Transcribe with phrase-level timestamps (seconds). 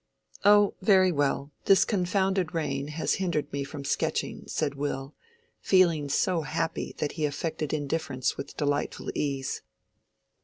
[0.43, 5.13] "Oh, very well; this confounded rain has hindered me from sketching," said Will,
[5.61, 9.61] feeling so happy that he affected indifference with delightful ease.